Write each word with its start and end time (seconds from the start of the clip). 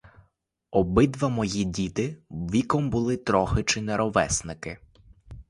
Обидва 0.71 1.29
мої 1.29 1.63
діди 1.63 2.17
віком 2.29 2.89
були 2.89 3.17
трохи 3.17 3.63
чи 3.63 3.81
не 3.81 3.97
ровесники. 3.97 4.77